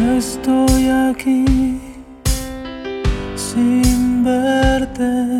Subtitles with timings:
[0.00, 1.78] Estoy aquí
[3.36, 5.38] sin verte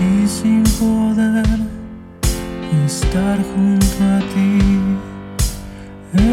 [0.00, 1.58] y sin poder
[2.86, 4.60] estar junto a ti.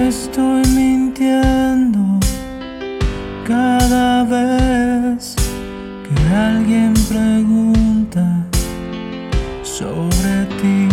[0.07, 2.19] Estoy mintiendo
[3.47, 5.35] cada vez
[6.05, 8.45] que alguien pregunta
[9.63, 10.87] sobre ti.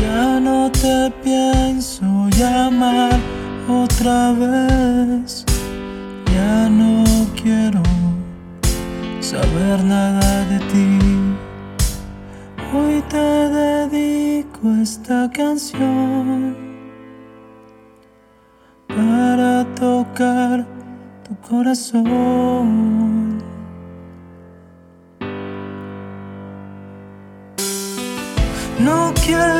[0.00, 5.44] Ya no te pienso llamar otra vez.
[6.32, 7.04] Ya no
[7.40, 7.82] quiero
[9.20, 10.98] saber nada de ti.
[12.72, 16.56] Hoy te dedico esta canción
[18.88, 20.66] para tocar
[21.26, 23.40] tu corazón.
[28.78, 29.59] No quiero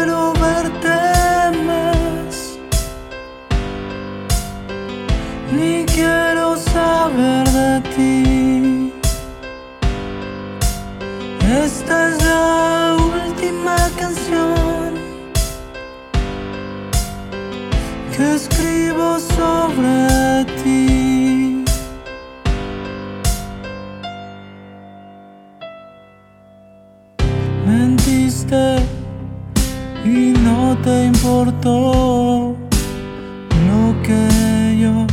[18.17, 21.65] que escribo sobre ti.
[27.67, 28.77] Mentiste
[30.05, 32.57] y no te importó
[33.69, 35.07] lo que yo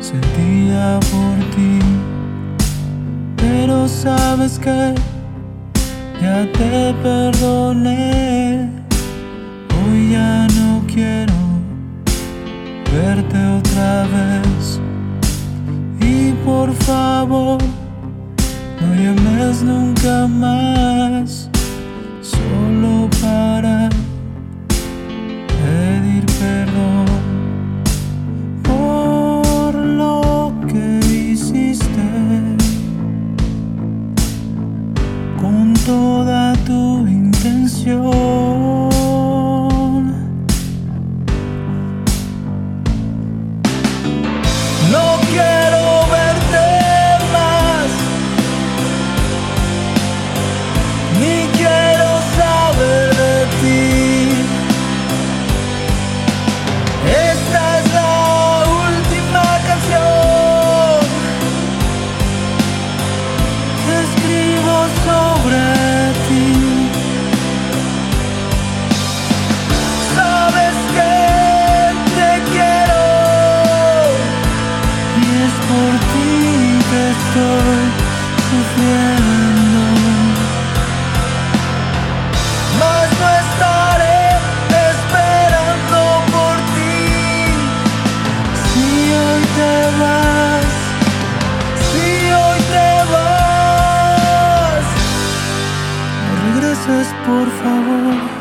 [0.00, 1.78] sentía por ti.
[3.36, 4.94] Pero sabes que
[6.20, 8.70] ya te perdoné.
[9.78, 10.45] Hoy ya
[13.18, 14.80] otra vez.
[16.00, 17.58] Y por favor,
[18.80, 21.48] no llames nunca más.
[22.20, 23.88] Solo para
[25.48, 27.06] pedir perdón
[28.62, 32.08] por lo que hiciste
[35.40, 38.25] con toda tu intención.
[77.18, 77.78] Estoy
[78.50, 79.82] sufriendo.
[82.80, 84.20] Mas no estaré
[84.90, 85.98] esperando
[86.34, 87.00] por ti.
[88.64, 88.86] Si
[89.22, 90.70] hoy te vas,
[91.90, 92.06] si
[92.42, 94.84] hoy te vas,
[96.22, 98.35] no regreses por favor.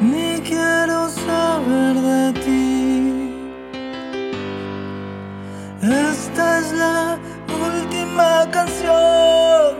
[0.00, 3.30] ni quiero saber de ti.
[5.82, 7.18] Esta es la
[7.48, 9.76] última canción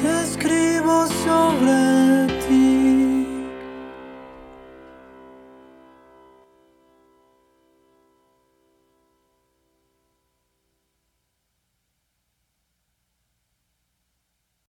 [0.00, 1.99] que escribo sobre